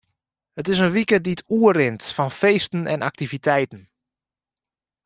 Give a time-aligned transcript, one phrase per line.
[0.61, 3.81] It is in wike dy't oerrint fan feesten en aktiviteiten.